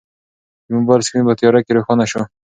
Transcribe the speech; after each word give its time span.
د 0.65 0.69
موبایل 0.77 1.01
سکرین 1.05 1.23
په 1.27 1.37
تیاره 1.39 1.59
کې 1.65 1.75
روښانه 1.77 2.05
شو. 2.11 2.21